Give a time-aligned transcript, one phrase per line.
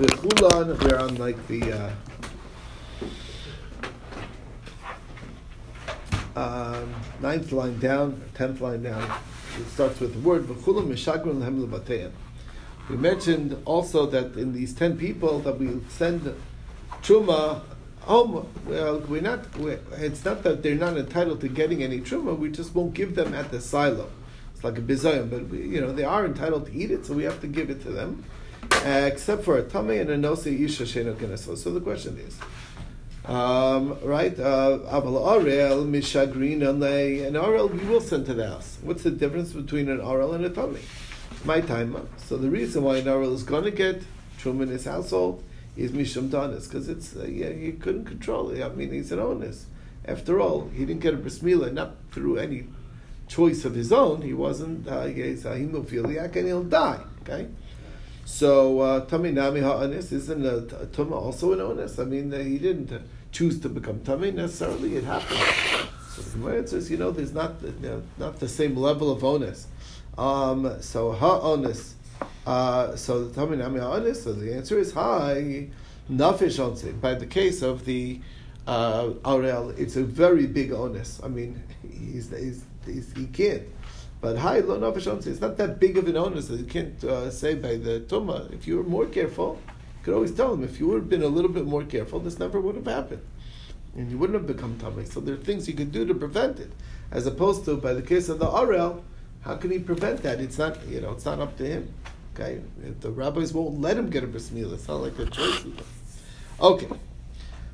[0.00, 1.92] Bechulan, we're on like the
[6.36, 9.02] uh, um, ninth line down, tenth line down.
[9.58, 12.12] It starts with the word Bechulan Mishagron Lehem Levateim.
[12.88, 16.34] We mentioned also that in these ten people that we send
[17.02, 17.60] truma
[18.00, 18.48] home.
[18.64, 19.54] Well, we're not.
[19.58, 22.38] We're, it's not that they're not entitled to getting any truma.
[22.38, 24.08] We just won't give them at the silo.
[24.54, 27.12] It's like a bizayon, but we, you know they are entitled to eat it, so
[27.12, 28.24] we have to give it to them,
[28.84, 32.38] uh, except for a tamei and a nose isha sheno So the question is.
[33.26, 38.78] Um, right, uh, aval orel mishagrin an orel we will send to the house.
[38.82, 40.80] What's the difference between an orel and a tummy?
[41.44, 42.08] My time.
[42.16, 44.02] So the reason why an orel is going to get
[44.38, 45.44] truma in his household
[45.76, 48.62] is mishum danis because it's uh, yeah he couldn't control it.
[48.62, 49.66] I mean he's an onus.
[50.06, 52.64] After all, he didn't get a bris milah not through any
[53.28, 54.22] choice of his own.
[54.22, 57.00] He wasn't uh, he's a hemophiliac and he'll die.
[57.22, 57.48] Okay.
[58.24, 61.98] So uh, tamei Nami Ha'anis isn't a, Tuma also an onus?
[61.98, 62.98] I mean, uh, he didn't uh,
[63.32, 65.40] choose to become tamei necessarily, it happened.
[66.10, 69.24] So the Gemara says, you know, there's not, you know, not the same level of
[69.24, 69.66] onus.
[70.16, 71.94] Um, so Ha'anis
[72.46, 74.24] uh, so the Talmud Nami honest.
[74.24, 75.68] So the answer is hi.
[76.10, 77.00] Nafish onse.
[77.00, 78.20] By the case of the
[78.66, 81.20] uh, Arel, it's a very big onus.
[81.22, 83.62] I mean, he's, he's, he's, he can't.
[84.20, 85.26] But hi, lo nafish.
[85.26, 88.52] It's not that big of an onus that you can't uh, say by the Tuma.
[88.52, 90.62] If you were more careful, you could always tell him.
[90.62, 93.22] If you would have been a little bit more careful, this never would have happened.
[93.96, 95.10] And you wouldn't have become tamei.
[95.10, 96.70] So there are things you could do to prevent it.
[97.10, 99.02] As opposed to, by the case of the Arel,
[99.40, 100.38] how can he prevent that?
[100.40, 101.94] It's not, you know, it's not up to him.
[102.34, 102.60] Okay,
[103.00, 104.74] the rabbis won't let him get a bris milah.
[104.74, 105.64] It's not like a choice.
[106.60, 106.88] Okay,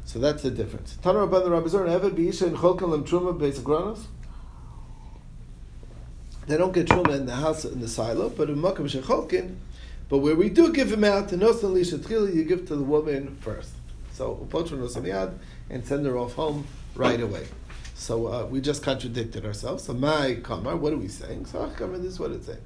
[0.04, 0.96] so that's the difference.
[1.02, 4.04] Tana Rabban the rabbis are Eved Beisha and Cholkan Lem Truma Beis Granos.
[6.46, 9.56] They don't get truma in the house in the silo, but in Makam Shecholkin.
[10.08, 13.36] But where we do give him out, to Nosan Lisha you give to the woman
[13.40, 13.72] first.
[14.12, 15.34] So Upotra Nosan
[15.68, 17.46] and send her off home right away.
[17.94, 19.84] So uh, we just contradicted ourselves.
[19.84, 21.46] So my kamar, what are we saying?
[21.46, 22.60] So kamar, this is what it's saying.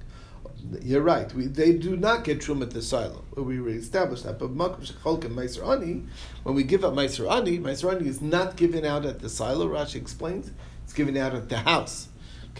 [0.82, 1.32] You're right.
[1.32, 3.24] We, they do not get truma at the silo.
[3.34, 4.38] We established that.
[4.38, 6.04] But makom shecholkim meiser ani,
[6.42, 9.66] when we give up meiser ani, meiser ani is not given out at the silo.
[9.66, 10.50] Rashi explains
[10.84, 12.09] it's given out at the house.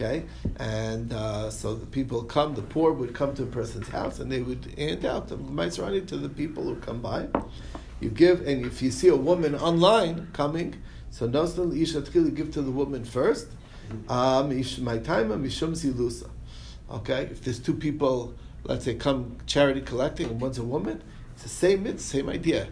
[0.01, 0.25] Okay,
[0.57, 2.55] and uh, so the people come.
[2.55, 6.07] The poor would come to a person's house, and they would hand out the meiser
[6.07, 7.29] to the people who come by.
[8.01, 10.77] You give, and if you see a woman online coming,
[11.11, 12.01] so nosdal isha
[12.31, 13.49] give to the woman first.
[14.09, 14.49] Um,
[14.81, 16.31] my time mishum zilusa.
[16.91, 18.35] Okay, if there's two people,
[18.65, 21.03] let's say, come charity collecting, and one's a woman,
[21.35, 21.87] it's the same.
[21.87, 22.69] It's the same idea,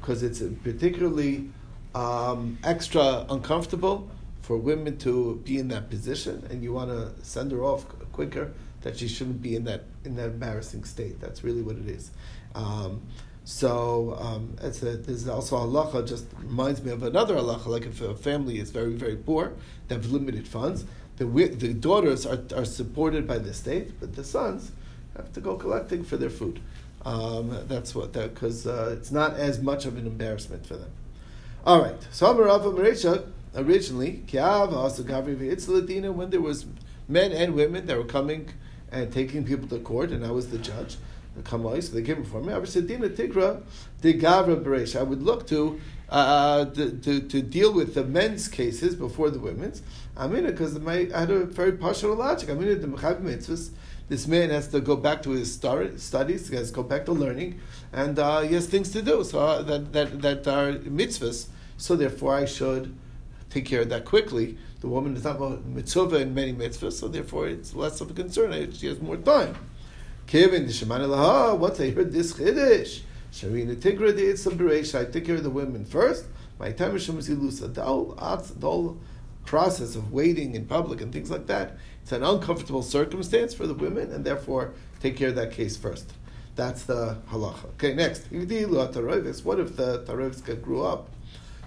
[0.00, 1.48] because it's particularly
[1.94, 4.10] um, extra uncomfortable
[4.42, 8.52] for women to be in that position, and you want to send her off quicker.
[8.82, 11.20] That she shouldn't be in that in that embarrassing state.
[11.20, 12.10] That's really what it is.
[12.56, 13.02] Um,
[13.44, 16.06] so um, it's a, there's also halacha.
[16.06, 17.66] Just reminds me of another halacha.
[17.66, 19.52] Like if a family is very very poor,
[19.86, 20.84] they have limited funds
[21.16, 24.72] the, the daughters are, are supported by the state, but the sons
[25.16, 26.60] have to go collecting for their food.
[27.04, 30.90] Um, that's what that because uh, it's not as much of an embarrassment for them.
[31.64, 31.96] All right.
[32.12, 36.66] So Amarav Marisha originally when there was
[37.08, 38.48] men and women that were coming
[38.90, 40.96] and taking people to court, and I was the judge.
[41.48, 42.52] So they came before me.
[42.52, 43.62] I said, "Dina Tigra,
[44.02, 44.98] the Gavra Beresh.
[44.98, 45.80] I would look to,
[46.10, 49.82] uh, to, to, to deal with the men's cases before the women's.
[50.14, 52.50] I mean it because I had a very partial logic.
[52.50, 52.82] I mean it.
[52.82, 53.70] the Mechav mitzvahs.
[54.10, 56.48] This man has to go back to his studies.
[56.50, 57.60] He has to go back to learning,
[57.94, 59.24] and uh, he has things to do.
[59.24, 61.46] So uh, that that that are mitzvahs.
[61.78, 62.94] So therefore, I should
[63.52, 64.56] take care of that quickly.
[64.80, 68.72] The woman is not mitzvah in many mitzvahs, so therefore it's less of a concern.
[68.72, 69.56] She has more time.
[70.26, 71.54] Kevin the.
[71.58, 76.24] Once I heard this chiddush, Sharina Tigra the I take care of the women first.
[76.58, 77.74] My time is Shemasilusa.
[77.74, 77.82] The
[78.58, 78.98] the whole
[79.44, 83.74] process of waiting in public and things like that, it's an uncomfortable circumstance for the
[83.74, 86.12] women, and therefore take care of that case first.
[86.54, 87.66] That's the halacha.
[87.74, 88.30] Okay, next.
[88.30, 91.10] What if the Tarovska grew up?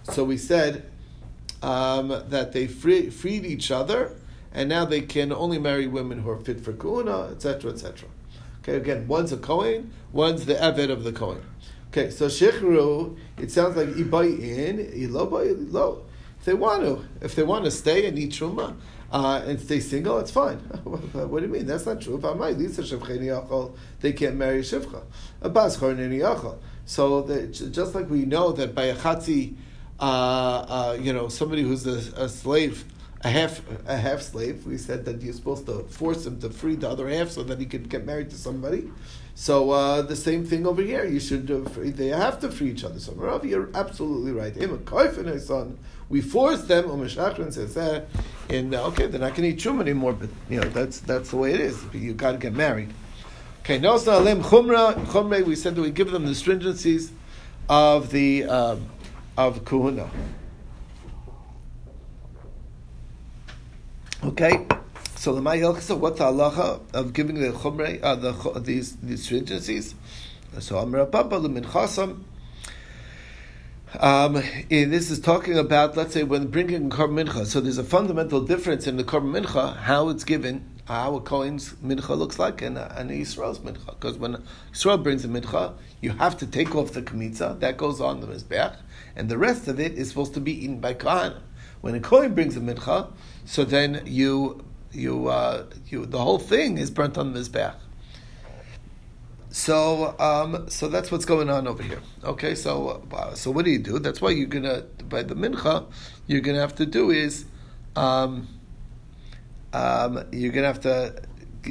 [0.04, 0.92] So we said
[1.66, 4.16] um, that they free, freed each other,
[4.54, 8.08] and now they can only marry women who are fit for kuna, etc., etc.
[8.60, 11.44] Okay, again, one's a Kohen, one's the Eved of the Kohen.
[11.90, 16.06] Okay, so Shechru, it sounds like Ibai in, Ilobai, Ilo
[16.46, 17.04] they want to.
[17.22, 18.76] If they want to stay and eat truma
[19.12, 20.58] uh, and stay single, it's fine.
[20.84, 21.66] what do you mean?
[21.66, 22.20] That's not true.
[24.02, 25.02] They can't marry shivcha.
[26.86, 29.56] So the, just like we know that by a chatzi,
[30.00, 32.86] uh, uh, you know, somebody who's a, a slave
[33.26, 34.66] a half a half slave.
[34.66, 37.60] We said that you're supposed to force him to free the other half so that
[37.60, 38.92] he could get married to somebody.
[39.34, 41.06] So uh, the same thing over here.
[41.06, 43.00] You should uh, they have to free each other.
[43.00, 44.56] So Rav, you're absolutely right.
[44.56, 45.78] Him and his son.
[46.08, 46.86] We force them.
[46.86, 48.08] Umeshachrin says that,
[48.48, 50.14] and uh, okay, they're not going to eat chum anymore.
[50.14, 51.84] But you know that's that's the way it is.
[51.94, 52.94] You got to get married.
[53.62, 55.44] Okay, Nosna Alim Chumra Chumre.
[55.44, 57.10] We said that we give them the stringencies
[57.68, 58.88] of the um,
[59.38, 60.10] of Kuhuna.
[64.24, 64.66] Okay,
[65.16, 69.94] so the Mayilchasa, what's the halacha of giving the chumre, uh, the, these, these stringencies?
[70.60, 72.24] So Amr Papa Chasam.
[74.00, 74.34] Um,
[74.70, 77.46] this is talking about, let's say, when bringing korban mincha.
[77.46, 81.74] So there's a fundamental difference in the korban mincha, how it's given, how a Kohen's
[81.76, 83.86] mincha looks like, and, uh, and mincha.
[83.86, 84.44] Because when
[84.74, 88.28] Yisrael brings a mincha, you have to take off the kmitza, that goes on the
[88.28, 88.76] mizbech,
[89.16, 91.34] and the rest of it is supposed to be eaten by Kohen.
[91.82, 93.12] When a Kohen brings a mincha,
[93.46, 97.76] so then you you uh, you the whole thing is burnt on the mizbeach.
[99.50, 102.02] So um, so that's what's going on over here.
[102.24, 104.00] Okay, so uh, so what do you do?
[104.00, 105.86] That's why you're gonna by the mincha
[106.28, 107.46] you're gonna have to do is
[107.96, 108.48] um,
[109.74, 111.22] um, you're gonna have to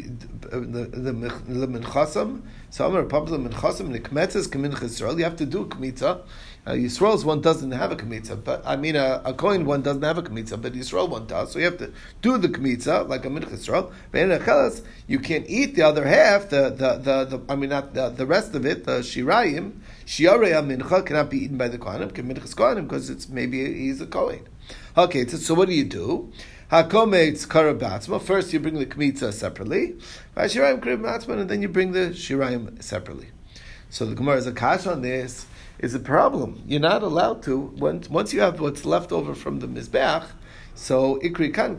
[0.02, 2.42] the the minchasam.
[2.70, 5.16] So Amar Papa the minchasam nikmetzes kamincha Yisrael.
[5.18, 6.22] You have to do kmitza.
[6.66, 10.02] Uh, Yisrael's one doesn't have a kmitza, but I mean a, a Kohen one doesn't
[10.02, 11.52] have a kmitza, but Yisrael one does.
[11.52, 11.92] So you have to
[12.22, 13.92] do the kmitza like a mincha Yisrael.
[14.14, 16.50] A you can't eat the other half.
[16.50, 18.84] The the the, the I mean not the, the rest of it.
[18.84, 22.10] The shirayim shiarei mincha cannot be eaten by the Kohanim.
[22.12, 24.48] Minchas because it's maybe he's a Kohen.
[24.96, 26.32] Okay, so what do you do?
[26.74, 28.20] Hakometz karabatzma.
[28.20, 29.94] First, you bring the kmitza separately.
[30.36, 33.28] Shirayim karabatzma, and then you bring the shirayim separately.
[33.90, 35.46] So the Gemara is a kash on this
[35.78, 36.64] is a problem.
[36.66, 40.26] You're not allowed to once once you have what's left over from the mizbeach.
[40.74, 41.76] So ikri kan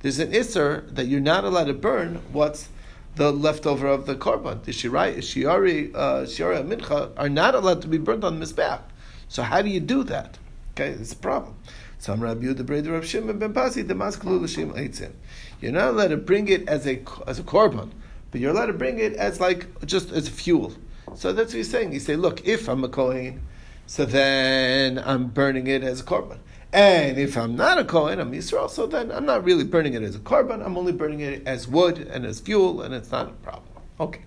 [0.00, 2.68] There's an isser that you're not allowed to burn what's
[3.14, 4.64] the leftover of the korban.
[4.64, 8.80] The shirai, shiari, uh, shiari mincha are not allowed to be burnt on the mizbeach.
[9.28, 10.38] So how do you do that?
[10.72, 11.54] Okay, it's a problem.
[12.00, 15.12] Some Rabbi Yehuda Breder of Shimon ben Pazi the maskelu l'shim eitzim.
[15.60, 17.90] You're not allowed to bring it as a as a korban,
[18.30, 20.72] but you're allowed to bring it as like just as fuel.
[21.14, 21.92] So that's what he's saying.
[21.92, 23.42] He's saying, look, if I'm a Kohen,
[23.84, 26.38] so then I'm burning it as a korban.
[26.72, 30.02] And if I'm not a Kohen, I'm Yisrael, so then I'm not really burning it
[30.02, 33.28] as a korban, I'm only burning it as wood and as fuel, and it's not
[33.28, 33.82] a problem.
[34.00, 34.22] Okay.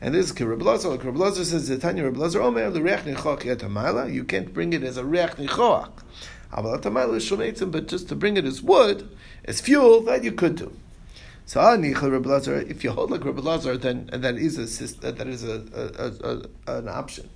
[0.00, 4.24] And this is Rabbi Like Rabbi says, Zetanya Rabbi Omer, the Reach Nichoach Yatamayla, you
[4.24, 5.90] can't bring it as a Reach Nichoach.
[6.54, 9.08] But just to bring it as wood,
[9.44, 10.72] as fuel, that you could do.
[11.46, 15.62] So ah, if you hold like Rabbi Lazar, then that is a that is a,
[16.66, 17.28] a, a, an option.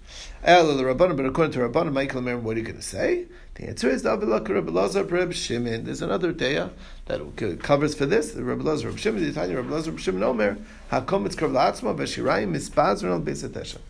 [0.43, 3.27] But according to Rabbanim, Michael, what are you going to say?
[3.57, 5.85] The answer is Rabbi Lazar, Rabbi Shimon.
[5.85, 6.71] There's another daya
[7.05, 8.33] that covers for this.
[8.33, 10.57] The Rabbi Lazar, Rabbi Shimon, the Tanya, Rabbi Lazar, Rabbi Shimon, Omer,
[10.91, 13.81] Hakom it's Krav La'atzma, Veshirayim, Mispazron, al.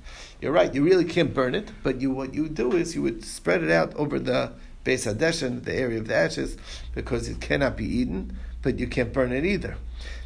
[0.41, 0.75] You're right.
[0.75, 3.71] You really can't burn it, but you what you do is you would spread it
[3.71, 4.53] out over the
[4.89, 6.57] Beis Hadeshin, the area of the ashes,
[6.95, 9.77] because it cannot be eaten, but you can't burn it either.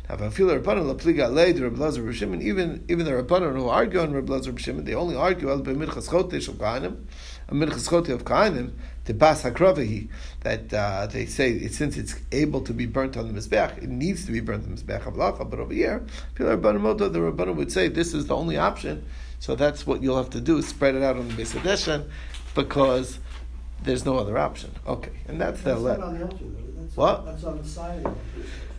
[0.08, 0.54] Even even
[3.04, 7.04] the Rabbanon who argue on Rabbi Lazar they only argue al b'minchas chotesh of Kahanim,
[7.48, 8.72] a minchas of Kahanim,
[9.04, 10.08] the bas hakravehi
[10.40, 14.24] that uh, they say since it's able to be burnt on the mizbech, it needs
[14.26, 15.48] to be burnt on the mizbech of lacha.
[15.48, 16.06] But over here,
[16.36, 19.04] the Rabbanon would say this is the only option.
[19.40, 22.06] So that's what you'll have to do: spread it out on the Beis
[22.54, 23.18] because
[23.84, 24.70] there's no other option.
[24.86, 26.28] Okay, and that's, that's the letter.
[26.94, 27.24] What?
[27.24, 28.04] That's on the side.
[28.04, 28.16] Of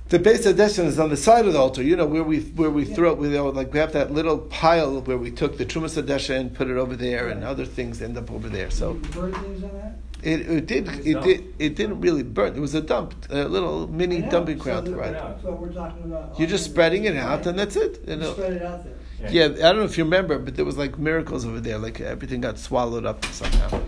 [0.10, 1.81] the Beis Hadeshin is on the side of the altar.
[1.81, 2.93] You know where we where we yeah.
[2.93, 3.17] throw it.
[3.17, 6.39] We you know, like we have that little pile where we took the Trumas Hadeshin
[6.39, 7.36] and put it over there, right.
[7.36, 8.69] and other things end up over there.
[8.69, 9.98] So burn things on that.
[10.22, 12.55] It, it did it did it didn't really burn.
[12.55, 15.13] It was a dump, a little mini dumping ground, so right?
[15.13, 16.38] That's what we're talking about.
[16.39, 17.48] You're just spreading it out, right.
[17.48, 18.07] and that's it.
[18.07, 18.33] You know?
[18.33, 18.93] Spread it out there.
[19.31, 19.48] Yeah.
[19.48, 19.67] yeah.
[19.67, 21.77] I don't know if you remember, but there was like miracles over there.
[21.77, 23.81] Like everything got swallowed up somehow.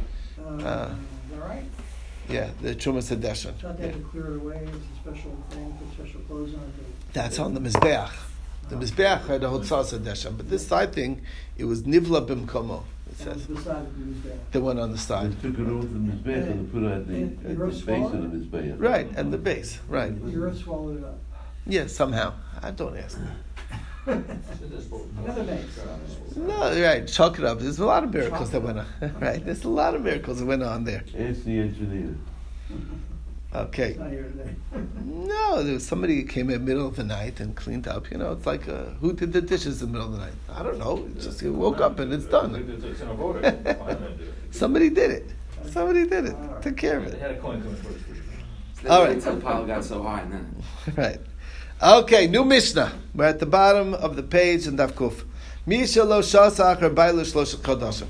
[0.63, 0.95] Uh, uh,
[1.33, 1.63] all right.
[2.29, 3.61] Yeah, the Trumas Hadeshin.
[3.61, 3.91] Not that yeah.
[3.91, 4.61] to clear it away.
[4.63, 5.77] It's a special thing.
[5.79, 7.13] Put special clothes on it.
[7.13, 8.11] That's on the Mizbeach.
[8.69, 11.21] The Mizbeach had a Hotzah Sadesha, but this side thing,
[11.55, 12.83] it was Nivla Bimkomo.
[13.11, 13.45] It says.
[14.51, 15.33] The one on the side.
[15.33, 18.11] They took it off the Mizbeach and put it at the, at the base of
[18.11, 18.75] the Mizbeach.
[18.79, 20.13] Right, and the base, right.
[20.25, 21.19] Your swallowed it up.
[21.67, 22.33] Yeah, somehow.
[22.61, 23.19] I don't ask.
[24.07, 24.23] No,
[26.81, 27.59] right, chalk it up.
[27.59, 28.85] There's a lot of miracles that went on.
[29.19, 31.03] right, there's a lot of miracles that went on there.
[31.13, 32.15] It's the engineer.
[33.53, 33.95] Okay.
[35.05, 38.11] no, there was somebody who came in the middle of the night and cleaned up.
[38.11, 40.33] You know, it's like uh, who did the dishes in the middle of the night?
[40.53, 41.07] I don't know.
[41.15, 42.51] It's just he woke up and it's done.
[44.51, 45.29] somebody did it.
[45.69, 46.35] Somebody did it.
[46.61, 47.21] Took care of They it.
[47.21, 48.03] had a coin coming towards
[48.83, 49.15] the All right.
[49.15, 50.55] Until pile got so high, and then
[50.95, 51.19] Right.
[51.83, 52.93] Okay, new Mishnah.
[53.13, 55.25] We're at the bottom of the page in Daf Kuf.
[55.65, 58.07] Misha lo shasach or bailish lo kodashim.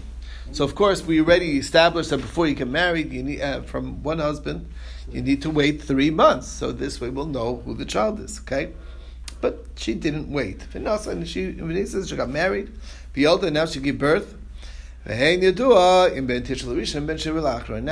[0.52, 4.04] So of course we already established that before you get married, you need uh, from
[4.04, 4.68] one husband,
[5.12, 6.48] you need to wait three months.
[6.48, 8.40] So this way we'll know who the child is.
[8.42, 8.74] Okay,
[9.42, 10.68] but she didn't wait.
[10.76, 12.72] And she she got married.
[13.16, 14.36] Beolda now she gave birth.
[15.08, 15.16] Now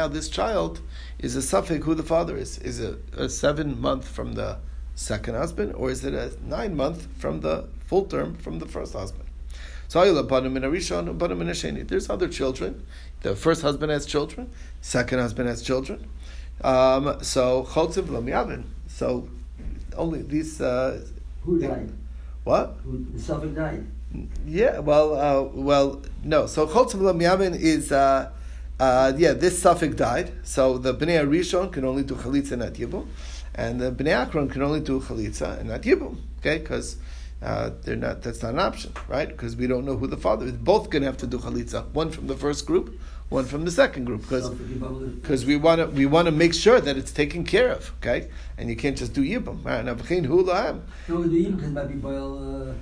[0.08, 0.82] this child
[1.18, 2.60] is a safek who the father is.
[2.60, 4.60] Is it a seven month from the
[4.96, 8.94] second husband, or is it a nine month from the full term from the first
[8.94, 9.26] husband?
[9.88, 11.88] So Ayula Banim in a Rishon, Banim in a Sheni.
[11.88, 12.84] There's other children.
[13.22, 14.50] The first husband has children.
[14.82, 16.08] Second husband has children.
[16.64, 19.28] Um, so Chotziv So
[19.96, 20.62] only these.
[20.62, 21.06] Uh,
[21.44, 21.92] Who died?
[22.44, 22.78] what?
[22.84, 23.86] Who, the safek died.
[24.46, 24.80] Yeah.
[24.80, 25.16] Well.
[25.16, 26.02] Uh, well.
[26.24, 26.48] No.
[26.48, 27.92] So Chotziv Lam Yavin is.
[27.92, 28.32] Uh,
[28.80, 30.32] uh, yeah, this safek died.
[30.44, 33.08] So the Bnei Rishon can only do chalitza and not yibum,
[33.56, 36.18] and the Bnei Akron can only do chalitza and not yibum.
[36.40, 36.98] Okay, because
[37.42, 38.22] uh, they're not.
[38.22, 39.28] That's not an option, right?
[39.28, 40.54] Because we don't know who the father is.
[40.54, 41.90] Both going to have to do chalitza.
[41.92, 44.22] One from the first group, one from the second group.
[44.22, 47.92] Because because we want to we want to make sure that it's taken care of.
[48.00, 49.64] Okay, and you can't just do yibum.
[49.64, 49.84] Right?
[49.84, 50.44] Now, v'chein hu.
[51.10, 52.74] No, the might be boil uh.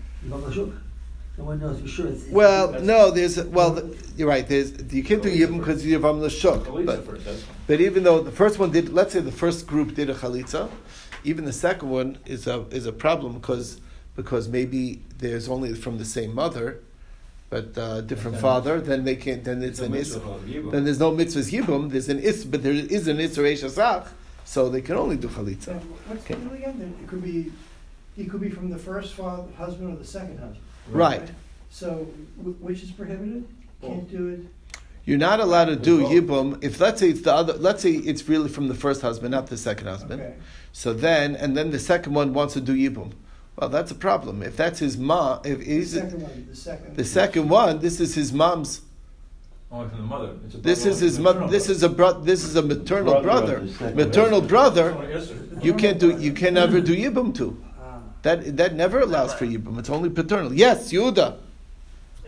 [1.37, 2.07] No one knows for sure.
[2.07, 4.47] It's, it's Well, no, there's well, the, you're right.
[4.47, 6.65] There's you can't do yibum because you're from the shuk.
[6.85, 10.09] But first, but even though the first one did, let's say the first group did
[10.09, 10.69] a chalitza,
[11.23, 13.79] even the second one is a is a problem because
[14.15, 16.79] because maybe there's only from the same mother,
[17.49, 18.81] but uh, different Then- father.
[18.81, 19.43] Then they can't.
[19.43, 20.13] Then it's It's an is.
[20.71, 21.89] Then there's no mitzvahs yibum.
[21.91, 24.07] There's an is, but there is an isra shasach,
[24.43, 25.75] so they can only do chalitza.
[26.07, 26.43] What's the Okay.
[26.43, 26.93] deal again?
[27.01, 27.51] It could be,
[28.17, 30.57] he could be from the first father, husband or the second husband.
[30.91, 31.29] Right.
[31.69, 32.07] So,
[32.43, 33.45] wh- which is prohibited?
[33.81, 34.39] Can't do it?
[35.05, 37.53] You're not allowed to do yibum if let's say it's the other.
[37.53, 40.21] Let's say it's really from the first husband, not the second husband.
[40.21, 40.35] Okay.
[40.73, 43.13] So then, and then the second one wants to do yibum.
[43.55, 44.43] Well, that's a problem.
[44.43, 46.95] If that's his mom, if The he's second one, the second.
[46.97, 48.81] the second one, this is his mom's.
[49.71, 50.33] Oh, Only from the mother.
[50.45, 51.47] It's a This is his mother.
[51.47, 53.95] This is a bro- This is a maternal Brother brother.
[53.95, 54.91] Maternal brother.
[54.93, 56.17] Only You can't do.
[56.19, 57.57] You can never do yibum to.
[58.23, 59.79] That that never allows for yibum.
[59.79, 60.53] It's only paternal.
[60.53, 61.37] Yes, Yehuda.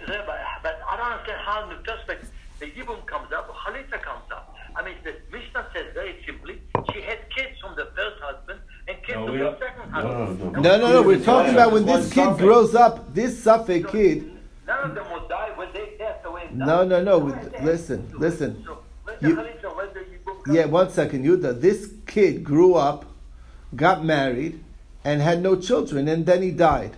[0.08, 3.56] Yeah, but, but I don't understand how in the perspective the Yibum comes up, or
[3.56, 4.56] Chalitza comes up.
[4.76, 6.60] I mean, the Mishnah says very simply,
[6.92, 10.40] she had kids from the first husband and kids No, from the second husband.
[10.40, 11.02] no, And No, no, no.
[11.04, 12.38] We're talking about when this kid safek.
[12.40, 13.14] grows up.
[13.14, 14.32] This safek kid.
[14.66, 16.48] None of them will die when they passed away.
[16.50, 16.86] and No, die.
[16.86, 18.64] no, no, So with- listen, listen.
[18.66, 19.76] So where's the You- Chalitza?
[19.78, 21.62] Where's the Yibum come Yeah, one second, Yehuda.
[21.62, 23.06] This kid grew up,
[23.76, 24.64] got married,
[25.06, 26.92] and had no children, and then he died.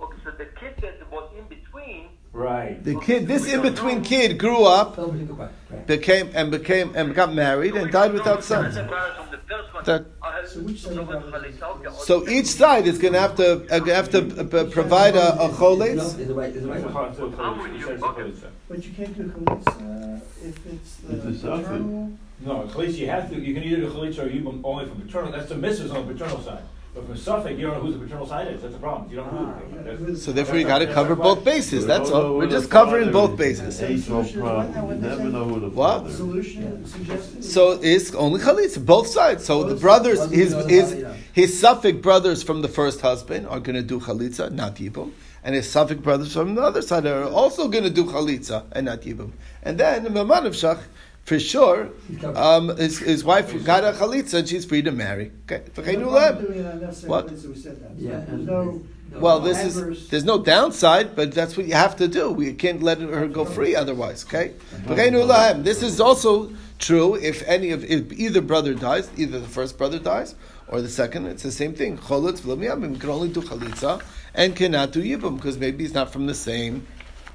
[0.00, 2.82] Okay, so the kid that was in between, Right.
[2.82, 5.52] The kid, this in between kid, grew up, Tell me to go back.
[5.70, 5.86] Right.
[5.86, 8.74] became and became and got married, and died without sons.
[8.76, 8.86] From
[9.30, 10.06] the first one, That-
[10.48, 13.34] So which side no of that Chalitza, okay, So each side is going to have
[13.36, 16.16] to uh, have to uh, provide a, a Is choles.
[16.16, 16.92] the right, is the right It's a one.
[16.92, 17.62] hot- it's a I'm Chalitza.
[17.62, 17.86] with It you.
[17.86, 18.22] says a Okay.
[18.22, 18.48] Chalitza.
[18.68, 21.56] But you can't do chalitza if it's the It's a safek.
[21.62, 22.12] maternal.
[22.40, 25.30] No, Chalitza, you have to, you can either do Chalitza or Yibum only from paternal,
[25.32, 26.64] that's the missus on the paternal side.
[26.94, 29.16] But from safek, you don't know who the paternal side is, that's the problem, you
[29.16, 29.76] don't know who.
[29.76, 31.86] yeah, That's- So therefore, you got to cover both bases.
[31.86, 32.36] That's all.
[32.38, 33.80] We're just covering both bases.
[34.08, 34.86] No problem.
[34.86, 36.08] What- never know who the What?
[36.12, 37.42] Solution suggested?
[37.44, 39.44] So it's only chalitza, both sides.
[39.44, 43.74] So the brothers, his Both his his safek brothers from the first husband are going
[43.74, 45.10] to do chalitza, not yibum,
[45.42, 48.86] and his safek brothers from the other side are also going to do chalitza and
[48.86, 49.32] not yibum.
[49.64, 50.78] And then the Maman of Shach,
[51.24, 51.88] for sure,
[52.34, 55.32] um, his, his wife got a chalitza and she's free to marry.
[55.50, 56.44] Okay, No V'cheinu problem lem.
[56.44, 57.26] doing an unnecessary What?
[57.28, 57.90] chalitza, we said that.
[57.98, 58.82] Yeah, There's no.
[59.14, 62.30] Well, this adverse- is there's no downside, but that's what you have to do.
[62.32, 64.24] We can't let her go free otherwise.
[64.24, 64.52] Okay,
[64.86, 65.62] V'cheinu lahem.
[65.64, 69.98] This is also true if any of if either brother dies, either the first brother
[70.00, 70.34] dies
[70.68, 71.26] or the second.
[71.26, 71.96] It's the same thing.
[71.96, 74.02] Cholitz v'lamiyamim can only do chalitza
[74.34, 76.84] and cannot do yibum because maybe he's not from the same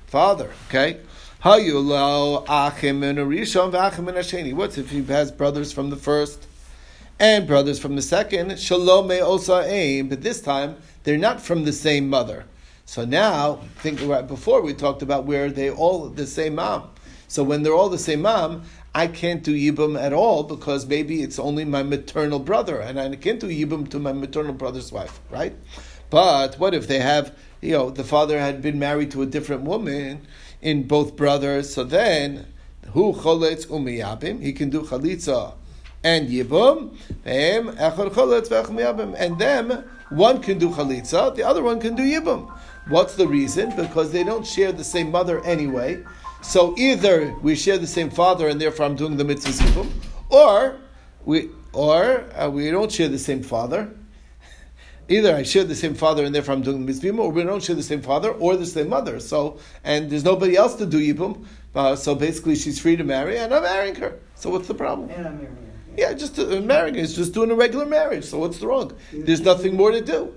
[0.07, 0.51] father.
[0.67, 0.99] Okay.
[1.41, 1.63] What's
[4.77, 6.47] if he has brothers from the first
[7.17, 8.59] and brothers from the second?
[8.59, 12.43] Shalom aim, but this time they're not from the same mother.
[12.83, 16.89] So now, think right before we talked about where they all the same mom.
[17.29, 21.21] So when they're all the same mom, I can't do yibum at all because maybe
[21.21, 25.21] it's only my maternal brother, and I can't do yibum to my maternal brother's wife,
[25.29, 25.55] right?
[26.09, 29.61] But what if they have, you know, the father had been married to a different
[29.61, 30.27] woman
[30.61, 31.73] in both brothers?
[31.73, 32.47] So then,
[32.93, 34.41] who choletz umiyabim?
[34.41, 35.53] He can do chalitza
[36.03, 36.95] and yibum.
[37.25, 37.69] And
[39.39, 42.51] them, one can do chalitza, the other one can do yibum.
[42.87, 43.75] What's the reason?
[43.75, 46.03] Because they don't share the same mother anyway.
[46.41, 49.91] So either we share the same father and therefore I'm doing the mitzvah sibum,
[50.29, 50.77] or
[51.25, 53.93] we or uh, we don't share the same father.
[55.09, 57.75] Either I share the same father and therefore I'm doing mitzvah, or we don't share
[57.75, 59.19] the same father or the same mother.
[59.19, 61.45] So and there's nobody else to do yibum.
[61.73, 64.19] Uh, so basically, she's free to marry, and I'm marrying her.
[64.35, 65.09] So what's the problem?
[65.09, 65.69] And I'm marrying her.
[65.97, 68.25] Yeah, just uh, marrying is just doing a regular marriage.
[68.25, 68.93] So what's the wrong?
[69.11, 70.33] There's nothing more to do.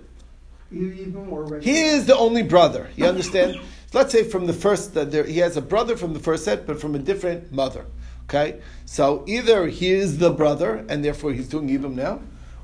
[1.31, 1.61] Or.
[1.61, 2.91] He is the only brother.
[2.97, 3.61] You understand?
[3.93, 6.67] Let's say from the first, uh, there, he has a brother from the first set,
[6.67, 7.85] but from a different mother.
[8.25, 12.21] Okay, so either he is the brother, and therefore he's doing Yibum now,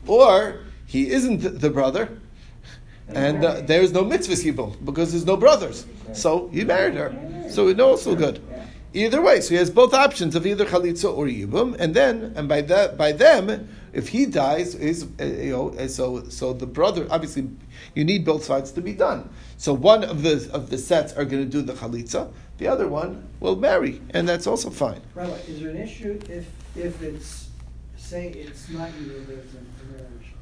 [0.06, 2.18] or he isn't the brother,
[3.08, 5.86] and uh, there is no mitzvah Yibum because there's no brothers.
[6.14, 7.14] So he married her.
[7.50, 8.42] So it's also good.
[8.94, 12.48] Either way, so he has both options of either chalitza or yibum, and then and
[12.48, 16.66] by that by them, if he dies, is uh, you know, uh, so so the
[16.66, 17.50] brother obviously
[17.94, 19.28] you need both sides to be done.
[19.58, 22.88] So one of the of the sets are going to do the chalitza, the other
[22.88, 25.02] one will marry, and that's also fine.
[25.14, 27.50] Rabbi, is there an issue if if it's
[27.98, 30.32] say it's not either of those in marriage,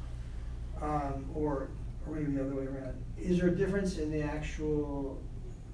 [0.81, 1.69] um, or
[2.05, 3.03] or maybe the other way around?
[3.17, 5.21] Is there a difference in the actual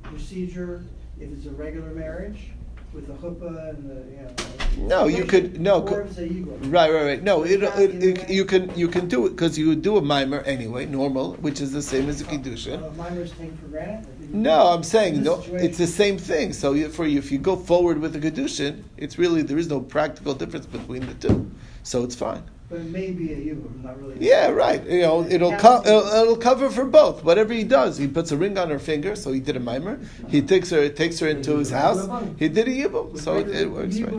[0.02, 0.84] procedure
[1.20, 2.52] if it's a regular marriage?
[2.94, 5.04] with the chuppah and the you know.
[5.04, 5.84] No, you could no.
[5.84, 7.24] right, right, right.
[7.24, 10.02] No, it, it, it, you can you can do it because you would do a
[10.02, 12.82] mimer anyway, normal, which is the same as a kiddushin.
[12.82, 14.34] Uh, mimers taken for granted.
[14.34, 15.44] No, I'm saying no.
[15.52, 16.54] It's the same thing.
[16.54, 19.68] So you, for you, if you go forward with a kiddushin, it's really there is
[19.68, 21.52] no practical difference between the two,
[21.84, 22.44] so it's fine.
[22.70, 24.16] But maybe a yibum, not really.
[24.20, 24.84] Yeah, right.
[24.88, 27.24] You know, it'll co- it'll, it'll, cover for both.
[27.24, 30.00] Whatever he does, he puts a ring on her finger, so he did a mimer.
[30.30, 32.08] He takes her, takes her into his house.
[32.40, 34.14] He did a yibum, so it, it works right.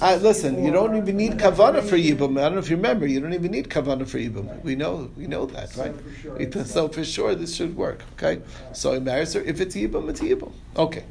[0.00, 2.38] Uh, listen, you don't even need kavana for yibum.
[2.38, 3.06] I don't know if you remember.
[3.06, 4.62] You don't even need kavana for yibum.
[4.62, 6.66] We know, we know that, right?
[6.66, 8.04] So for sure, this should work.
[8.14, 8.42] Okay,
[8.72, 9.40] so he marries her.
[9.40, 10.52] If it's yibum, it's yibum.
[10.76, 11.04] Okay.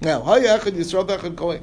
[0.00, 1.62] Now, Hayachad Yisrael Bechad Kohen.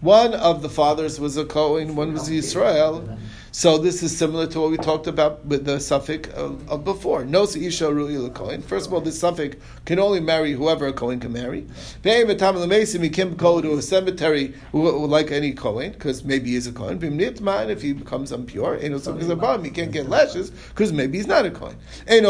[0.00, 3.18] One of the fathers was a Kohen, one was Yisrael.
[3.52, 7.24] So this is similar to what we talked about with the safek of, of before.
[7.24, 8.62] No isha ru'il kohen.
[8.62, 11.66] First of all, this safek can only marry whoever a kohen can marry.
[12.04, 17.02] He can go to a cemetery like any kohen because maybe he's a kohen.
[17.02, 21.76] If he becomes impure, he can't get lashes because maybe he's not a kohen.
[22.06, 22.20] He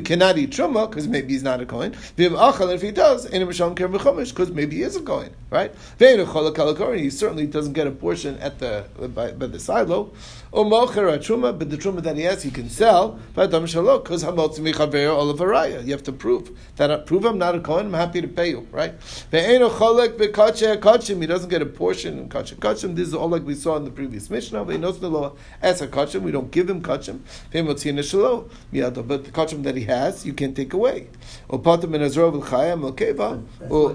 [0.00, 1.94] cannot eat truma because maybe he's not a kohen.
[2.16, 5.34] If he does, because maybe he is a kohen.
[5.50, 5.74] Right?
[5.98, 10.12] He certainly doesn't get a portion at the by, by the silo.
[10.50, 13.18] Or mocher a truma, but the truma that he has, he can sell.
[13.34, 15.84] V'adam shalok, because hamotzi michaver olav haraya.
[15.84, 16.90] You have to prove that.
[16.90, 17.86] Uh, prove I'm not a kohen.
[17.86, 18.98] I'm happy to pay you, right?
[19.30, 21.20] Ve'eno cholek be'kache kachim.
[21.20, 22.94] He doesn't get a portion in kache kachim.
[22.96, 24.64] This is all like we saw in the previous mishnah.
[24.64, 26.22] Ve'enos nelo as a kachim.
[26.22, 27.20] We don't give him kachim.
[27.52, 29.06] Ve'emotzi neshalo miyado.
[29.06, 31.08] But the kachim that he has, you can't take away.
[31.48, 33.42] Or patam in azro v'chayam okeva.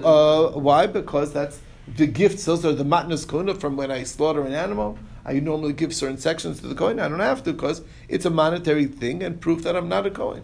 [0.03, 0.87] Uh, why?
[0.87, 1.59] Because that's
[1.95, 2.45] the gifts.
[2.45, 4.97] Those are the matnas kuna from when I slaughter an animal.
[5.27, 6.99] I normally give certain sections to the Kohen.
[7.01, 10.11] I don't have to because it's a monetary thing and proof that I'm not a
[10.11, 10.43] Kohen.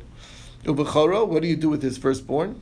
[0.65, 2.62] Ubechoro, what do you do with his firstborn?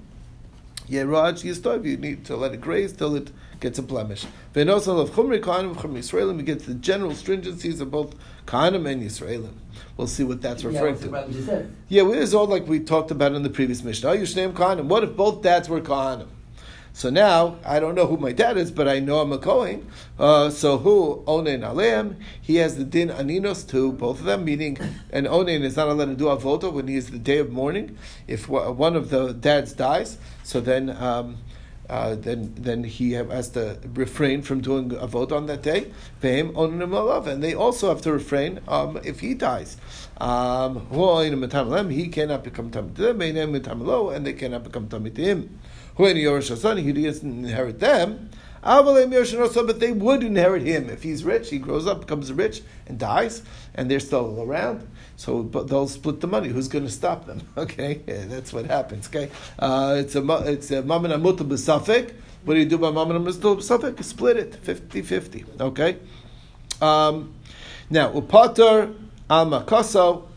[0.87, 4.25] Yeraj Yistov, you need to let it graze till it gets a blemish.
[4.53, 8.13] Venosal of Chumri Kahanim, Chumri Yisraelim, we get to the general stringencies of both
[8.45, 9.53] Kahanim and Yisraelim.
[9.97, 11.69] We'll see what that's referring yeah, to.
[11.87, 14.09] Yeah, it is all like we talked about in the previous Mishnah.
[14.09, 14.85] Yushneim Kahanim.
[14.85, 16.27] What if both dads were Kahanim?
[16.93, 19.87] So now I don't know who my dad is, but I know I'm a Kohen.
[20.19, 22.15] Uh, so who onen aleim?
[22.41, 24.77] He has the din aninos to both of them, meaning
[25.11, 27.97] an onen is not allowed to do avoda when he is the day of mourning.
[28.27, 30.89] If one of the dads dies, so then.
[30.89, 31.37] Um,
[31.89, 35.91] uh, then then he has to refrain from doing a vote on that day.
[36.21, 39.75] And they also have to refrain um, if he dies.
[40.17, 40.87] Um,
[41.89, 45.59] he cannot become tamid to them, and they cannot become tamid to him.
[45.97, 48.29] He doesn't inherit them.
[48.63, 51.49] But they would inherit him if he's rich.
[51.49, 53.41] He grows up, becomes rich, and dies,
[53.73, 54.87] and they're still around.
[55.15, 56.49] So they'll split the money.
[56.49, 57.47] Who's going to stop them?
[57.57, 59.07] Okay, yeah, that's what happens.
[59.07, 62.13] Okay, uh, it's a it's a mammon b'safek.
[62.43, 64.03] What do you do by mammon amuta b'safek?
[64.03, 65.61] Split it 50-50.
[65.61, 65.97] Okay.
[66.81, 67.33] Um,
[67.89, 68.95] now upater
[69.29, 70.30] al makaso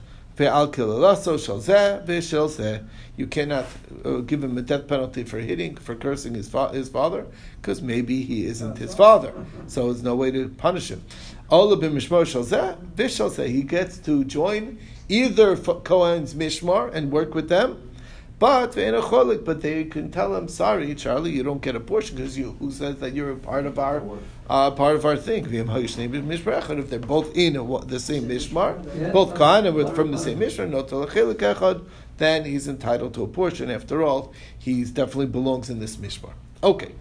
[3.17, 3.67] you cannot
[4.05, 7.27] uh, give him a death penalty for hitting, for cursing his, fa- his father,
[7.61, 9.33] because maybe he isn't his father.
[9.69, 11.05] So there's no way to punish him.
[11.51, 11.77] He
[13.63, 17.93] gets to join either Kohen's Mishmar and work with them,
[18.39, 22.57] but but they can tell him, sorry, Charlie, you don't get a portion because you
[22.59, 24.03] who says that you're a part of our
[24.49, 25.45] uh, part of our thing.
[25.45, 31.85] If they're both in the same mishmar, both Kohanim from the same mishmar,
[32.17, 33.71] then he's entitled to a portion.
[33.71, 36.33] After all, he definitely belongs in this mishmar.
[36.63, 36.93] Okay.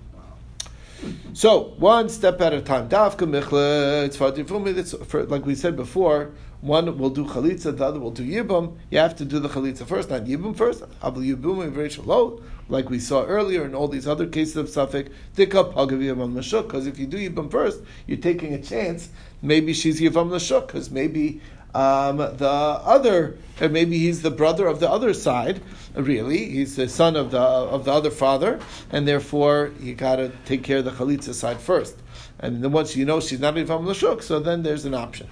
[1.34, 2.88] So one step at a time.
[2.88, 4.06] Dafka michla.
[4.06, 6.32] It's for like we said before.
[6.62, 8.78] One will do chalitza, the other will do yibum.
[8.90, 10.82] You have to do the chalitza first, not yibum first.
[11.04, 15.12] Abel yibum low, like we saw earlier in all these other cases of safek.
[15.36, 16.68] Dikka pagav yibum l'shuk.
[16.68, 19.10] Because if you do yibum first, you're taking a chance.
[19.42, 20.68] Maybe she's yibum l'shuk.
[20.68, 21.42] Because maybe
[21.76, 25.62] um, the other, or maybe he's the brother of the other side.
[25.96, 28.60] Really, he's the son of the of the other father,
[28.92, 31.96] and therefore you got to take care of the chalitza side first.
[32.40, 35.28] And then once you know she's not yibum l'shuk, so then there's an option.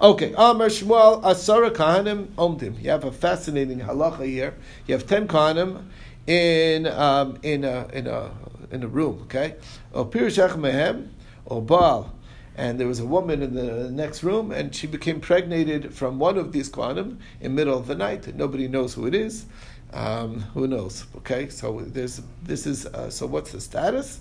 [0.00, 2.82] Okay, Amar Shmuel Asara Kahanim Omdim.
[2.82, 4.54] You have a fascinating halacha here.
[4.86, 5.84] You have ten Kahanim
[6.26, 8.30] in um, in a in a
[8.70, 9.22] in a room.
[9.24, 9.56] Okay,
[9.94, 11.08] Opirshach Mehem
[11.48, 12.10] Obal.
[12.54, 16.36] And there was a woman in the next room, and she became pregnated from one
[16.36, 18.34] of these Kohanim in the middle of the night.
[18.36, 19.46] Nobody knows who it is.
[19.94, 21.06] Um, who knows?
[21.16, 23.26] Okay, so there's this is uh, so.
[23.26, 24.20] What's the status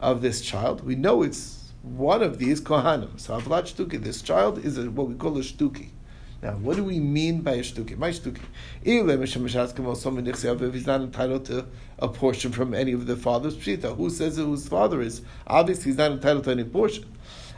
[0.00, 0.84] of this child?
[0.84, 3.18] We know it's one of these kohanim.
[3.18, 5.90] So avlat this child is a, what we call a shtuki.
[6.40, 7.98] Now, what do we mean by a shtuki?
[7.98, 8.38] My shtuki.
[8.82, 11.66] If he's not entitled to
[11.98, 15.22] a portion from any of the father's pshita, who says whose father is?
[15.46, 17.06] Obviously, he's not entitled to any portion.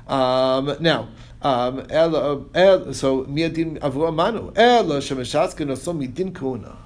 [0.08, 1.08] Um, now,
[1.42, 4.56] um, so miadin avu amanu.
[4.56, 6.76] Ela shemeshaskin osom midin kuna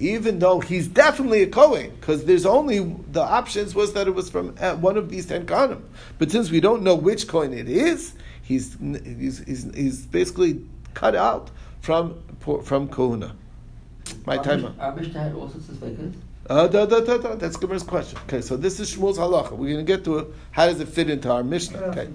[0.00, 2.78] even though he's definitely a Kohen, because there's only
[3.10, 5.82] the options was that it was from uh, one of these ten Kohanim.
[6.18, 10.64] But since we don't know which Kohen it is, he's, he's, he's, he's basically
[10.94, 12.22] cut out from
[12.64, 13.32] from Kohuna.
[14.26, 14.74] My time.
[14.78, 16.14] Our Mishnah had all sorts of fakers.
[16.48, 17.34] Uh, da, da, da, da.
[17.34, 18.18] That's Gemara's question.
[18.26, 19.50] Okay, so this is Shmuel's halacha.
[19.52, 20.28] We're going to get to it.
[20.50, 21.78] How does it fit into our Mishnah?
[21.78, 22.08] Okay.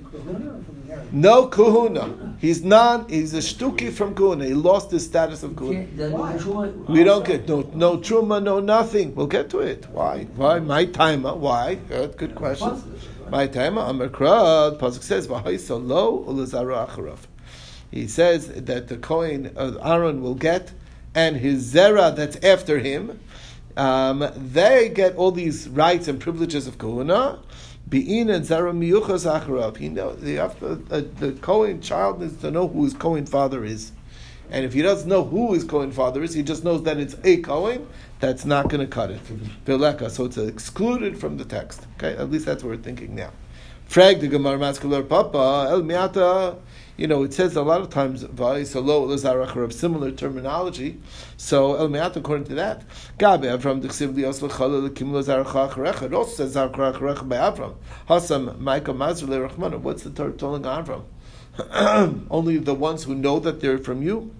[1.11, 2.39] No kuhuna.
[2.39, 3.07] He's non.
[3.09, 4.47] He's a shtuki from kuhuna.
[4.47, 6.89] He lost his status of kuhuna.
[6.89, 9.13] We don't get no no truma, no nothing.
[9.13, 9.87] We'll get to it.
[9.91, 10.23] Why?
[10.35, 10.57] Why?
[10.57, 11.35] My timer.
[11.35, 11.75] Why?
[11.75, 12.81] Good, good question.
[13.29, 13.81] My timer.
[13.81, 14.79] Amar krad.
[14.79, 17.19] Pasuk says v'haisa lo ulezaru acharav.
[17.93, 20.71] He says that the Kohen of Aaron will get,
[21.13, 23.19] and his zera that's after him
[23.77, 27.39] um, they get all these rights and privileges of Kohuna.
[27.87, 29.77] Be'in and Zara Miyuchas Acharav.
[29.77, 30.35] He know the,
[30.89, 33.91] the, the Kohen child needs to know who his Kohen father is.
[34.49, 37.15] And if he doesn't know who his Kohen father is, he just knows that it's
[37.23, 37.87] a Kohen,
[38.19, 39.21] that's not going to cut it.
[39.65, 41.85] Vileka, so it's excluded from the text.
[41.97, 43.31] Okay, at least that's what we're thinking now.
[43.85, 46.57] Frag the Gemara Maskular Papa, El Miata
[47.03, 51.01] you know, it says a lot of times of similar terminology.
[51.35, 52.83] So El Me'at, according to that,
[53.17, 57.75] Gabe Avram Dixiv Lios L'Kim L'Zarachach It also says by Avram.
[58.07, 59.81] Hasam Mazur Le'Rachmana.
[59.81, 61.03] What's the Torah telling Avram?
[62.31, 64.33] Only the ones who know that they're from you.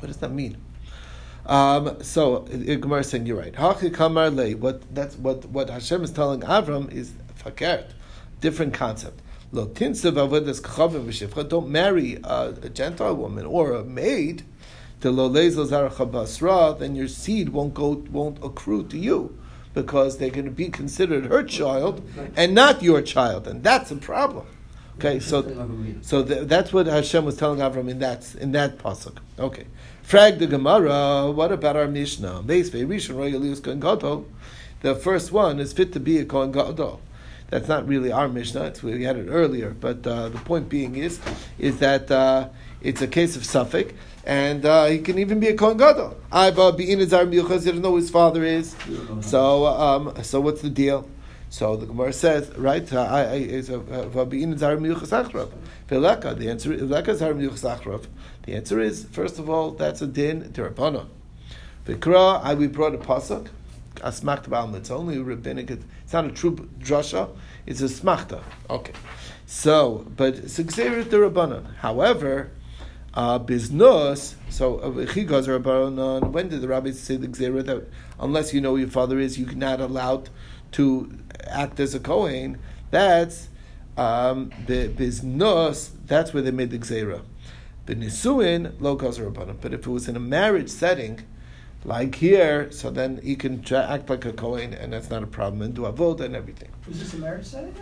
[0.00, 0.58] What does that mean?
[1.46, 3.58] Um, so Gemara is saying you're right.
[3.58, 7.92] What that's what what Hashem is telling Avram is fakert,
[8.42, 9.22] different concept.
[11.48, 14.44] Don't marry a, a Gentile woman or a maid.
[15.00, 15.16] Then
[16.96, 19.38] your seed won't go, won't accrue to you
[19.74, 22.02] because they're going to be considered her child
[22.34, 24.46] and not your child, and that's a problem.
[24.98, 25.42] Okay, so
[26.00, 29.18] so that's what Hashem was telling Avram in that in that pasuk.
[29.38, 29.66] Okay,
[30.02, 31.30] frag the Gemara.
[31.30, 32.42] What about our Mishnah?
[34.82, 37.00] The first one is fit to be a Kohen Gadol.
[37.50, 38.64] That's not really our Mishnah.
[38.64, 41.20] It's, we had it earlier, but uh, the point being is
[41.58, 42.48] is that uh,
[42.80, 46.16] it's a case of safek, and uh, he can even be a Kohen Gadol.
[46.32, 48.74] I've been in Zar He doesn't know who his father is.
[49.20, 51.08] So, um, so what's the deal?
[51.48, 52.92] So the Gemara says, right?
[52.92, 55.52] Uh, I is a v'bi'in zar miyuchas
[55.88, 56.36] Veleka.
[56.36, 58.06] The answer veleka zar miyuchas
[58.44, 61.06] The answer is first of all that's a din derabana.
[61.86, 63.48] Vikra, I we brought a pasuk
[63.96, 64.76] asmacht ba'alma.
[64.76, 65.70] It's only a rabbinic.
[65.70, 67.30] It's not a true drasha.
[67.66, 68.42] It's a smachta.
[68.70, 68.92] Okay.
[69.46, 71.76] So, but exerit the rabbanon.
[71.76, 72.50] However,
[73.14, 74.34] uh, biznus.
[74.50, 76.30] So chigaz uh, rabbanon.
[76.30, 77.88] When did the rabbis say the gzera that
[78.20, 80.28] unless you know who your father is, you're not allowed
[80.72, 82.58] to act as a kohen?
[82.90, 83.48] That's
[83.96, 85.90] um, biznus.
[86.06, 87.22] That's where they made the gzera.
[87.86, 88.96] The nisuin lo.
[88.96, 91.20] But if it was in a marriage setting
[91.86, 95.62] like here, so then he can act like a Kohen, and that's not a problem,
[95.62, 96.68] and do avod and everything.
[96.90, 97.74] Is this a marriage setting?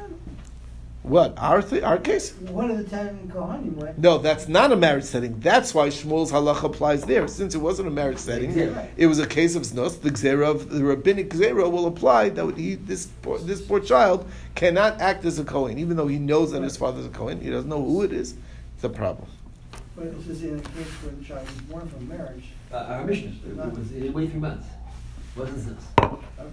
[1.02, 2.32] What our th- our case?
[2.32, 3.98] One of the ten Kohanim went.
[3.98, 5.38] No, that's not a marriage setting.
[5.40, 7.28] That's why Shmuel's halacha applies there.
[7.28, 8.86] Since it wasn't a marriage setting, yeah.
[8.96, 10.00] it was a case of znos.
[10.00, 14.26] The gzera of the rabbinic gzera will apply that he, this poor, this poor child
[14.54, 17.38] cannot act as a Kohen, even though he knows that his father's a Kohen.
[17.38, 18.34] He doesn't know who it is.
[18.74, 19.28] It's a problem.
[19.96, 23.04] But this is in a case where the child is born from marriage uh, our
[23.04, 23.32] Mishnah.
[23.46, 24.66] It was, it waited three months.
[25.37, 25.84] Wasn't this?
[26.38, 26.50] Okay.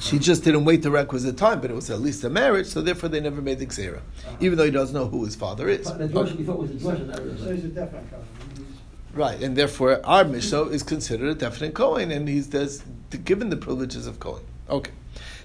[0.00, 2.80] She just didn't wait the requisite time, but it was at least a marriage, so
[2.80, 4.00] therefore they never made the xera,
[4.40, 5.90] even though he doesn't know who his father is.
[5.90, 8.78] But the Drush, we thought was the Drush in So he's a definite covenant.
[9.12, 12.82] Right, and therefore our Mishnah is considered a definite Kohen, and he's does,
[13.24, 14.44] given the privileges of Kohen.
[14.70, 14.92] Okay.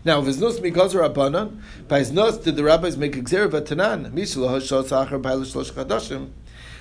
[0.06, 4.48] Now, Viznus Mikazer Rabbanon, by his nose did the rabbis make a Xer Vatanan, Mishlo
[4.50, 6.30] Hoshot Sachar Baila Shlosh Chadashim,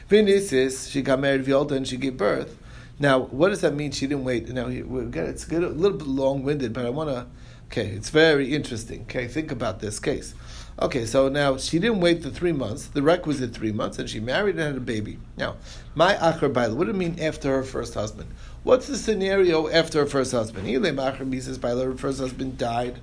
[0.09, 2.57] Vinisis, she got married Violta and she gave birth.
[2.98, 3.90] Now, what does that mean?
[3.90, 4.48] She didn't wait.
[4.48, 7.26] Now, it's a little bit long winded, but I want to.
[7.66, 9.02] Okay, it's very interesting.
[9.02, 10.35] Okay, think about this case.
[10.80, 14.20] Okay, so now she didn't wait the three months, the requisite three months, and she
[14.20, 15.18] married and had a baby.
[15.37, 15.56] Now,
[15.94, 18.30] my achar baila, what do it mean after her first husband?
[18.62, 20.68] What's the scenario after her first husband?
[20.68, 23.00] Ile achar mises baila, her first husband died.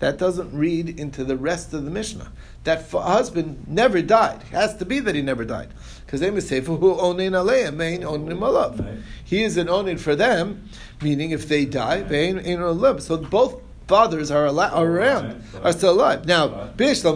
[0.00, 2.32] That doesn't read into the rest of the Mishnah.
[2.64, 4.40] That husband never died.
[4.42, 5.68] It has to be that he never died.
[6.04, 8.80] Because they must say, who onin aleim, main onin alav.
[8.80, 8.98] Right.
[9.24, 10.68] He is an onin for them,
[11.00, 13.02] meaning if they die, they ain't alive.
[13.02, 16.26] So both fathers are, are around, are still alive.
[16.26, 16.48] Now,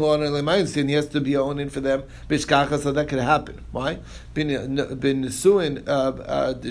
[0.00, 3.64] onin understand he has to be onin for them, bishkacha, so that could happen.
[3.72, 3.98] Why?
[4.34, 6.70] Bin bin Nisuin, uh, uh, the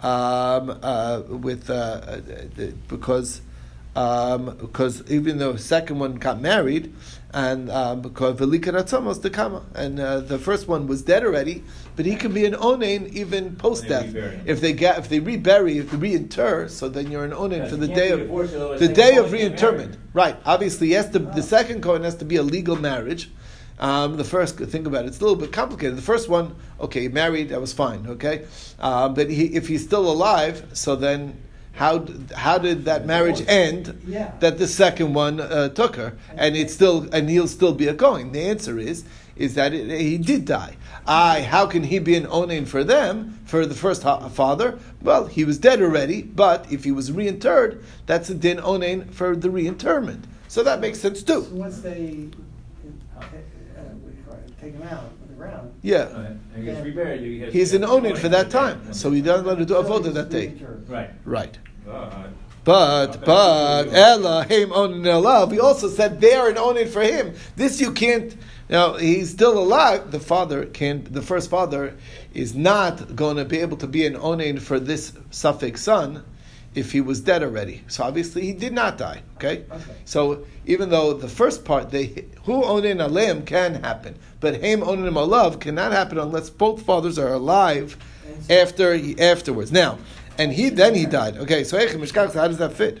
[0.00, 2.20] um, uh, with, uh, uh,
[2.56, 2.74] the-
[3.98, 6.94] because um, even though the second one got married,
[7.34, 11.64] and um, because Velikaratzamos the Kama, and uh, the first one was dead already,
[11.96, 14.14] but he can be an onain even post death
[14.46, 17.70] if they get if they rebury if they reinter, so then you're an onain Yes,
[17.70, 19.96] for the day of the day of reinterment.
[20.12, 23.30] Right, obviously, yes, the, the second Kohen has to be a legal marriage.
[23.80, 25.96] Um, the first, think about it, it's a little bit complicated.
[25.96, 28.44] The first one, okay, married, that was fine, okay?
[28.80, 31.40] Um, but he, if he's still alive, so then
[31.78, 34.32] how, how did that marriage end Yeah.
[34.40, 36.16] that the second one uh, took her?
[36.36, 38.32] And it's still, and he'll still be a going.
[38.32, 39.04] The answer is,
[39.36, 40.76] is that it, he did die.
[41.06, 44.76] I, how can he be an onain for them, for the first ha- father?
[45.00, 49.36] Well, he was dead already, but if he was reinterred, that's a din onain for
[49.36, 50.24] the reinterment.
[50.48, 51.54] So that makes sense So too.
[51.54, 52.26] once they,
[53.16, 55.72] uh, what do you call it, take him out ground.
[55.82, 55.96] Yeah.
[56.02, 56.26] Right.
[56.26, 57.20] And he gets reburied.
[57.20, 58.64] he gets- He's an gets onin for that reborn.
[58.80, 60.54] time, so he doesn't let her do So avoda that day.
[60.88, 61.10] Right.
[61.24, 61.58] Right.
[61.88, 62.10] Uh,
[62.64, 65.50] But but Ella him onin alav.
[65.50, 67.32] We also said they are an onin for him.
[67.56, 68.36] This you can't.
[68.68, 70.10] Now he's still alive.
[70.10, 71.04] The father can.
[71.10, 71.94] The first father
[72.34, 76.22] is not going to be able to be an onin for this safek son
[76.78, 77.82] if he was dead already.
[77.88, 79.22] So obviously he did not die.
[79.36, 79.64] Okay.
[79.70, 79.94] Okay.
[80.04, 85.10] So even though the first part, they who onin aleim can happen, but him onin
[85.12, 87.96] alav cannot happen unless both fathers are alive
[88.48, 89.72] after afterwards.
[89.72, 89.98] Now,
[90.38, 91.36] and he then he died.
[91.38, 93.00] Okay, so how does that fit?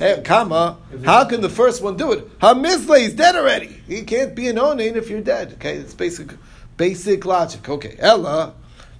[0.00, 2.38] Eh, Kama, how can the first one do it?
[2.38, 3.80] Hamizle is dead already.
[3.88, 5.54] He can't be an onin if you're dead.
[5.54, 6.30] Okay, it's basic
[6.76, 7.68] basic logic.
[7.68, 8.54] Okay, Ella.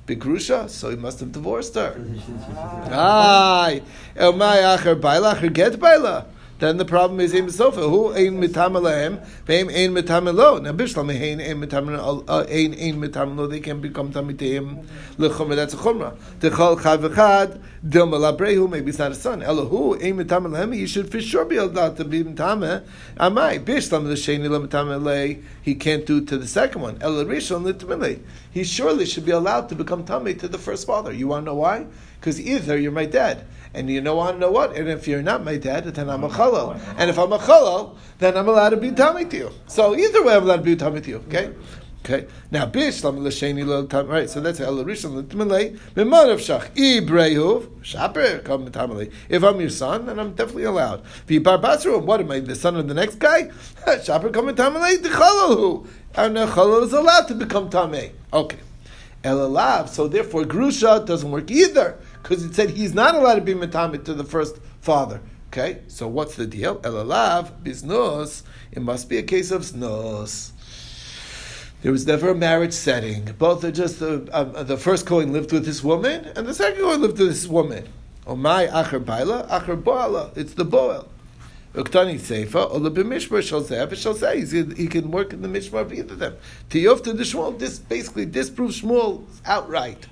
[0.09, 1.94] Bigrusha, so he must have divorced her.
[2.90, 3.83] Aye.
[4.16, 6.25] El mai acher baila, acher get baila.
[6.59, 7.88] Then the problem is im sofa.
[7.88, 10.59] Who ein mitam alehem, veim ein mitam lo.
[10.59, 13.49] Now bishlam ein ein mitam uh, ein ein mitamalo.
[13.49, 14.85] They can become tamitim
[15.18, 15.55] lechumra.
[15.55, 16.16] That's a chumra.
[16.40, 18.68] Techol chav echad dil malabrehu.
[18.68, 19.40] Maybe it's not a son.
[19.40, 20.75] Elohu ein mitam alehem.
[20.75, 22.83] He should for sure be allowed to be mitam.
[23.18, 25.40] Amai bishlam l'sheni lo mitamale.
[25.62, 26.99] He can't do to the second one.
[27.01, 28.21] El rishon l'tmile.
[28.51, 31.12] He surely should be allowed to become tamei to the first father.
[31.12, 31.87] You want to know why?
[32.18, 33.47] Because either you're my dad,
[33.79, 34.77] and you know to know what?
[34.77, 36.81] And if you're not my dad, then I'm a chalal.
[36.99, 39.51] And if I'm a chalal, then I'm allowed to be tamei to you.
[39.69, 41.17] So either way, I'm allowed to be tamei to you.
[41.29, 41.55] Okay.
[42.05, 42.27] Okay.
[42.51, 44.09] Now, bish lam l'sheni lo tam.
[44.09, 44.29] Right.
[44.29, 45.79] So that's el rishon l'tmilei.
[45.95, 49.12] Mimanav shach ibrehuv shaper come tamale.
[49.29, 51.05] If I'm your son, then I'm definitely allowed.
[51.29, 52.03] V'bar basru.
[52.03, 52.41] What am I?
[52.41, 53.51] The son of the next guy?
[54.03, 54.97] Shaper come and tamale.
[54.97, 55.87] The chalalu.
[56.17, 58.12] And the chalal is allowed to become tamei.
[58.33, 58.59] Okay.
[59.23, 59.88] Elalav.
[59.88, 64.05] So therefore, grusha doesn't work either because it said he's not allowed to be metamit
[64.05, 65.23] to the first father.
[65.47, 66.77] Okay, so what's the deal?
[66.81, 68.43] Elalav biznus.
[68.71, 70.51] It must be a case of snos.
[71.81, 73.25] There was never a marriage setting.
[73.38, 76.83] Both are just the um, the first Kohen lived with this woman, and the second
[76.83, 77.88] Kohen lived with this woman.
[78.27, 80.37] My acher baila acher boala.
[80.37, 81.07] It's the boel.
[81.75, 85.95] Uktani seifa the b'mishmar shall say shall say he can work in the mishmar of
[85.95, 86.37] either of them.
[86.69, 87.59] Tiyov to the Shmuel.
[87.59, 90.07] This basically disproves Shmuel outright.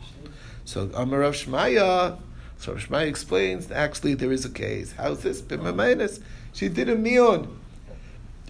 [0.67, 2.19] So Amar Rav Shmaya.
[2.59, 4.93] So Rav Shmaya explains actually there is a case.
[4.93, 5.41] How's this?
[5.41, 6.21] B'mamenes.
[6.53, 7.49] She did a mion.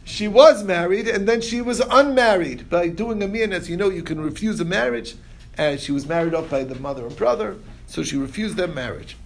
[0.04, 3.52] She was married and then she was unmarried by doing a mion.
[3.52, 5.14] As you know, you can refuse a marriage,
[5.58, 9.16] and she was married off by the mother and brother, so she refused their marriage.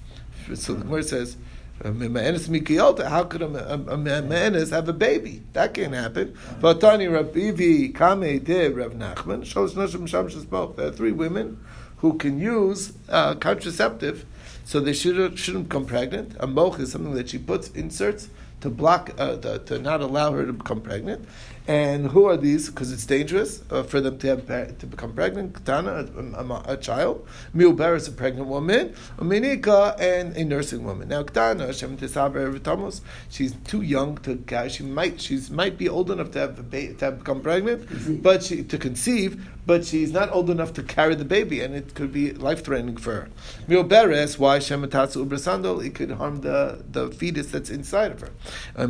[0.55, 1.37] So the Gemara says.
[1.83, 3.09] Ma'anis mikiyota.
[3.09, 5.43] How could a, a, a have a baby?
[5.55, 6.37] That can't happen.
[6.61, 9.47] Vatani Rabivi Kame de Rav Nachman.
[9.47, 10.75] Shalosh Nashim Sham.
[10.77, 11.59] There are three women
[12.01, 14.25] who can use uh, contraceptive,
[14.65, 16.35] so they should, shouldn't become pregnant.
[16.41, 20.33] A moch is something that she puts inserts to block, uh, the, to not allow
[20.33, 21.27] her to become pregnant.
[21.71, 22.69] And who are these?
[22.69, 24.45] Because it's dangerous uh, for them to have
[24.79, 25.55] to become pregnant.
[25.55, 27.25] Katana, a, a, a child.
[27.55, 28.93] Miuber is a pregnant woman.
[29.19, 31.07] Uminika and a nursing woman.
[31.07, 34.69] Now, Katana, Shem Tisaber she's too young to.
[34.69, 38.21] She might she might be old enough to have a ba- to have become pregnant,
[38.21, 41.95] but she to conceive but she's not old enough to carry the baby, and it
[41.95, 43.29] could be life threatening for her.
[43.69, 48.31] Mioberes, why Shematatsu Ubrasandal, it could harm the, the fetus that's inside of her.
[48.77, 48.89] Uh, uh,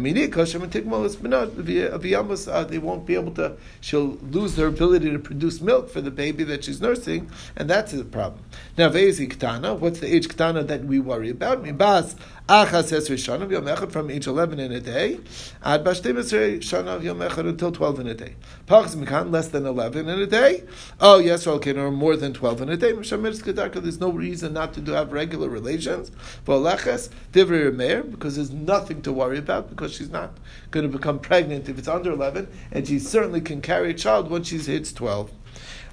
[2.70, 6.44] they won't be able to, she'll lose her ability to produce milk for the baby
[6.44, 8.42] that she's nursing, and that's the problem.
[8.78, 11.64] Now, Vezi Ktana, what's the age Ktana that we worry about?
[11.64, 12.14] Mibas
[12.50, 15.20] Achas Esrei Shana Yom Echad from age 11 in a day,
[15.62, 18.34] Ad Bashtim Esrei Shana Yom Echad until 12 in a day.
[18.66, 20.64] Pachs Mikan, less than 11 in a day.
[21.00, 22.90] Oh, yes, okay, or more than 12 in a day.
[22.90, 26.10] There's no reason not to have regular relations.
[26.44, 30.36] V'aleches Divrei Meir, because there's nothing to worry about, because she's not
[30.72, 34.28] going to become pregnant if it's under 11, and she certainly can carry a child
[34.28, 35.30] once she hits 12.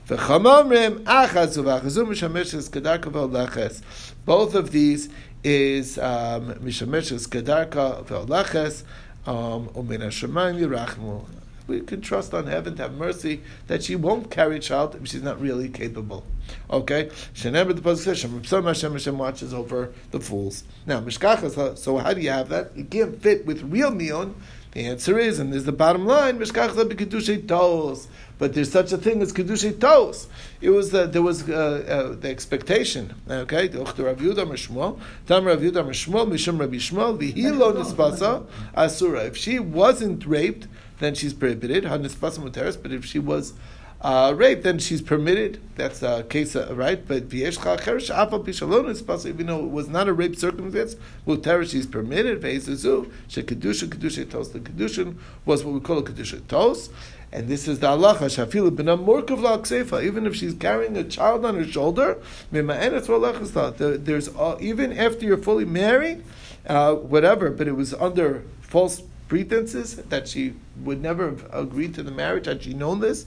[0.10, 0.30] Both
[4.56, 5.10] of these
[5.44, 8.84] is um, Mishameshes Kedarka Ve'olaches
[9.26, 11.26] um, Umin Hashemayim Yirachmu.
[11.68, 15.10] We can trust on heaven to have mercy that she won't carry a child if
[15.10, 16.24] she's not really capable.
[16.70, 17.10] Okay?
[17.34, 20.64] Shenember the says, Shem Hashem Hashem watches over the fools.
[20.86, 22.72] Now, Mishkachas, so how do you have that?
[22.76, 24.34] It can't fit with real Mion.
[24.72, 28.98] The answer is, and there's the bottom line, Mishkachas B'Kedushay Tos but there's such a
[28.98, 30.28] thing as kedushay tos.
[30.62, 33.16] It was uh, there was uh, uh, the expectation.
[33.30, 38.46] Okay, Tam Rav Yehuda Mishmuel, Mishum Rabbi Shmuel, v'hilo nispasa
[38.76, 39.26] asura.
[39.26, 40.68] If she wasn't raped,
[41.00, 41.86] then she's prohibited.
[41.86, 42.82] Ha nispasa muteris.
[42.82, 43.54] But if she was
[44.02, 45.60] uh, raped, then she's permitted.
[45.76, 47.06] That's a case, uh, right?
[47.08, 49.28] But v'yeshcha cherish afa pishalon nispasa.
[49.28, 52.42] Even though it was not a rape circumstance, muteris she's permitted.
[52.42, 54.50] Ve'ezuzu she kedusha kedushay tos.
[54.52, 56.90] The kedushin was what we call a kedusha tos.
[57.32, 60.04] And this is the halacha shafilu b'nam morkav la'aksefa.
[60.04, 62.18] Even if she's carrying a child on her shoulder,
[62.52, 66.24] there's uh, even after you're fully married,
[66.68, 67.50] uh, whatever.
[67.50, 72.46] But it was under false pretenses that she would never have agreed to the marriage
[72.46, 73.26] had she known this,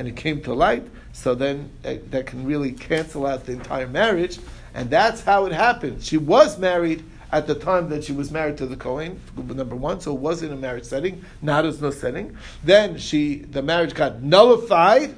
[0.00, 0.82] and it came to light.
[1.12, 4.38] So then uh, that can really cancel out the entire marriage,
[4.72, 6.02] and that's how it happened.
[6.02, 10.00] She was married at the time that she was married to the Kohen, number one,
[10.00, 12.34] so it was in a marriage setting, not as no setting.
[12.64, 15.14] Then she, the marriage got nullified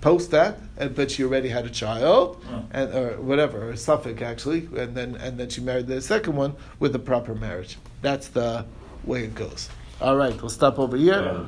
[0.00, 0.58] post that,
[0.96, 2.64] but she already had a child, oh.
[2.72, 6.54] and or whatever, or safek actually, and then and then she married the second one
[6.78, 7.76] with a proper marriage.
[8.00, 8.64] That's the
[9.04, 9.68] way it goes.
[10.00, 11.20] All right, we'll stop over here.
[11.20, 11.46] Yeah.